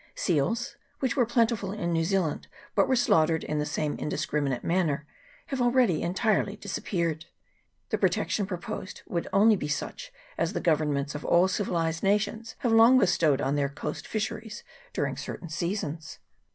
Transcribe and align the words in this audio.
Seals, 0.15 0.77
which 0.97 1.15
were 1.15 1.27
plentiful 1.27 1.71
in 1.71 1.93
New 1.93 2.03
Zealand, 2.03 2.47
but 2.73 2.87
were 2.89 2.95
slaughtered 2.95 3.43
in 3.43 3.59
the 3.59 3.67
same 3.67 3.93
indiscriminate 3.99 4.63
man 4.63 4.87
ner, 4.87 5.05
have 5.49 5.61
already 5.61 6.01
entirely 6.01 6.55
disappeared. 6.55 7.25
The 7.89 7.99
pro 7.99 8.09
tection 8.09 8.47
proposed 8.47 9.03
would 9.05 9.27
only 9.31 9.55
be 9.55 9.67
such 9.67 10.11
as 10.39 10.53
the 10.53 10.59
govern 10.59 10.91
ments 10.91 11.13
of 11.13 11.23
all 11.23 11.47
civilized 11.47 12.01
nations 12.01 12.55
have 12.61 12.71
long 12.71 12.97
bestowed 12.97 13.41
on 13.41 13.53
their 13.53 13.69
coast 13.69 14.07
fisheries 14.07 14.63
during 14.91 15.17
certain 15.17 15.49
seasons. 15.49 16.17